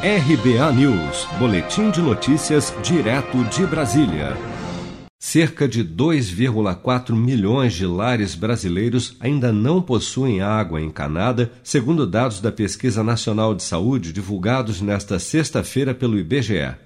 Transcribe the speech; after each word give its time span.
RBA 0.00 0.72
News, 0.74 1.26
Boletim 1.40 1.90
de 1.90 2.00
Notícias, 2.00 2.72
direto 2.84 3.42
de 3.46 3.66
Brasília. 3.66 4.36
Cerca 5.18 5.66
de 5.66 5.84
2,4 5.84 7.16
milhões 7.16 7.74
de 7.74 7.84
lares 7.84 8.36
brasileiros 8.36 9.16
ainda 9.18 9.52
não 9.52 9.82
possuem 9.82 10.40
água 10.40 10.80
encanada, 10.80 11.50
segundo 11.64 12.06
dados 12.06 12.40
da 12.40 12.52
Pesquisa 12.52 13.02
Nacional 13.02 13.56
de 13.56 13.64
Saúde 13.64 14.12
divulgados 14.12 14.80
nesta 14.80 15.18
sexta-feira 15.18 15.92
pelo 15.92 16.16
IBGE. 16.16 16.76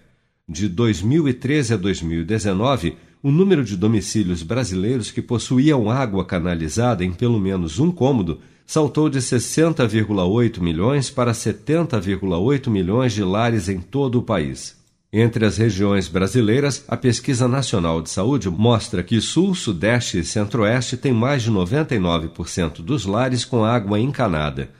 De 0.48 0.66
2013 0.66 1.74
a 1.74 1.76
2019, 1.76 2.96
o 3.22 3.30
número 3.30 3.62
de 3.62 3.76
domicílios 3.76 4.42
brasileiros 4.42 5.10
que 5.10 5.20
possuíam 5.20 5.90
água 5.90 6.24
canalizada 6.24 7.04
em 7.04 7.12
pelo 7.12 7.38
menos 7.38 7.78
um 7.78 7.92
cômodo 7.92 8.40
saltou 8.72 9.10
de 9.10 9.18
60,8 9.18 10.58
milhões 10.58 11.10
para 11.10 11.32
70,8 11.32 12.70
milhões 12.70 13.12
de 13.12 13.22
lares 13.22 13.68
em 13.68 13.78
todo 13.78 14.18
o 14.18 14.22
país. 14.22 14.74
Entre 15.12 15.44
as 15.44 15.58
regiões 15.58 16.08
brasileiras, 16.08 16.82
a 16.88 16.96
Pesquisa 16.96 17.46
Nacional 17.46 18.00
de 18.00 18.08
Saúde 18.08 18.48
mostra 18.48 19.02
que 19.02 19.20
Sul, 19.20 19.54
Sudeste 19.54 20.20
e 20.20 20.24
Centro-Oeste 20.24 20.96
têm 20.96 21.12
mais 21.12 21.42
de 21.42 21.50
99% 21.50 22.80
dos 22.80 23.04
lares 23.04 23.44
com 23.44 23.62
água 23.62 24.00
encanada. 24.00 24.70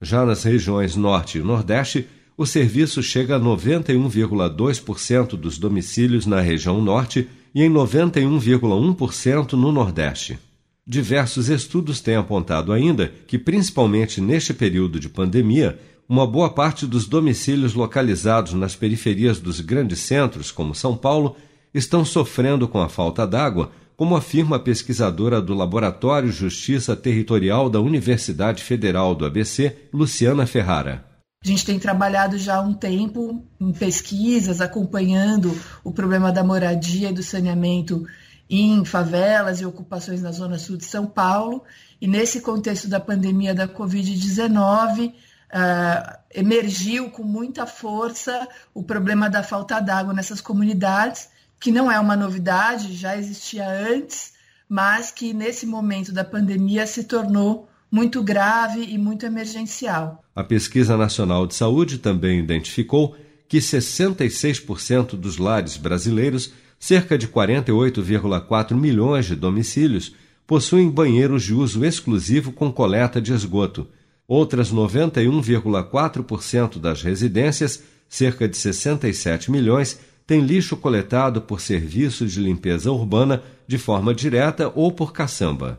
Já 0.00 0.24
nas 0.24 0.44
regiões 0.44 0.96
Norte 0.96 1.36
e 1.36 1.42
Nordeste, 1.42 2.08
o 2.38 2.46
serviço 2.46 3.02
chega 3.02 3.36
a 3.36 3.38
91,2% 3.38 5.36
dos 5.36 5.58
domicílios 5.58 6.24
na 6.24 6.40
região 6.40 6.80
Norte 6.80 7.28
e 7.54 7.62
em 7.62 7.70
91,1% 7.70 9.52
no 9.52 9.70
Nordeste. 9.70 10.38
Diversos 10.86 11.48
estudos 11.48 12.00
têm 12.00 12.16
apontado 12.16 12.72
ainda 12.72 13.12
que, 13.28 13.38
principalmente 13.38 14.20
neste 14.20 14.52
período 14.52 14.98
de 14.98 15.08
pandemia, 15.08 15.78
uma 16.08 16.26
boa 16.26 16.50
parte 16.50 16.86
dos 16.86 17.06
domicílios 17.06 17.72
localizados 17.72 18.52
nas 18.52 18.74
periferias 18.74 19.38
dos 19.38 19.60
grandes 19.60 20.00
centros, 20.00 20.50
como 20.50 20.74
São 20.74 20.96
Paulo, 20.96 21.36
estão 21.72 22.04
sofrendo 22.04 22.66
com 22.66 22.80
a 22.80 22.88
falta 22.88 23.24
d'água, 23.24 23.70
como 23.96 24.16
afirma 24.16 24.56
a 24.56 24.58
pesquisadora 24.58 25.40
do 25.40 25.54
Laboratório 25.54 26.32
Justiça 26.32 26.96
Territorial 26.96 27.70
da 27.70 27.80
Universidade 27.80 28.64
Federal 28.64 29.14
do 29.14 29.24
ABC, 29.24 29.76
Luciana 29.92 30.46
Ferrara. 30.46 31.04
A 31.44 31.48
gente 31.48 31.64
tem 31.64 31.78
trabalhado 31.78 32.36
já 32.38 32.56
há 32.56 32.60
um 32.60 32.74
tempo 32.74 33.44
em 33.60 33.72
pesquisas, 33.72 34.60
acompanhando 34.60 35.56
o 35.84 35.92
problema 35.92 36.32
da 36.32 36.42
moradia 36.42 37.10
e 37.10 37.14
do 37.14 37.22
saneamento 37.22 38.04
em 38.48 38.84
favelas 38.84 39.60
e 39.60 39.66
ocupações 39.66 40.20
na 40.22 40.32
Zona 40.32 40.58
Sul 40.58 40.76
de 40.76 40.84
São 40.84 41.06
Paulo. 41.06 41.62
E 42.00 42.06
nesse 42.06 42.40
contexto 42.40 42.88
da 42.88 43.00
pandemia 43.00 43.54
da 43.54 43.66
Covid-19, 43.68 45.08
uh, 45.08 45.12
ah, 45.52 46.18
emergiu 46.34 47.10
com 47.10 47.22
muita 47.22 47.66
força 47.66 48.48
o 48.74 48.82
problema 48.82 49.30
da 49.30 49.42
falta 49.42 49.80
d'água 49.80 50.12
nessas 50.12 50.40
comunidades, 50.40 51.28
que 51.60 51.70
não 51.70 51.90
é 51.90 51.98
uma 52.00 52.16
novidade, 52.16 52.94
já 52.94 53.16
existia 53.16 53.68
antes, 53.68 54.32
mas 54.68 55.10
que 55.10 55.32
nesse 55.32 55.66
momento 55.66 56.12
da 56.12 56.24
pandemia 56.24 56.86
se 56.86 57.04
tornou 57.04 57.68
muito 57.90 58.22
grave 58.22 58.82
e 58.82 58.96
muito 58.96 59.26
emergencial. 59.26 60.24
A 60.34 60.42
Pesquisa 60.42 60.96
Nacional 60.96 61.46
de 61.46 61.54
Saúde 61.54 61.98
também 61.98 62.38
identificou 62.38 63.14
que 63.46 63.58
66% 63.58 65.10
dos 65.10 65.36
lares 65.36 65.76
brasileiros 65.76 66.54
cerca 66.82 67.16
de 67.16 67.28
48,4 67.28 68.74
milhões 68.74 69.26
de 69.26 69.36
domicílios 69.36 70.16
possuem 70.44 70.90
banheiros 70.90 71.44
de 71.44 71.54
uso 71.54 71.84
exclusivo 71.84 72.50
com 72.50 72.72
coleta 72.72 73.20
de 73.20 73.32
esgoto. 73.32 73.86
Outras 74.26 74.72
91,4% 74.72 76.80
das 76.80 77.00
residências, 77.00 77.84
cerca 78.08 78.48
de 78.48 78.56
67 78.56 79.48
milhões, 79.48 80.00
têm 80.26 80.40
lixo 80.40 80.76
coletado 80.76 81.40
por 81.40 81.60
serviços 81.60 82.32
de 82.32 82.40
limpeza 82.40 82.90
urbana 82.90 83.44
de 83.64 83.78
forma 83.78 84.12
direta 84.12 84.72
ou 84.74 84.90
por 84.90 85.12
caçamba. 85.12 85.78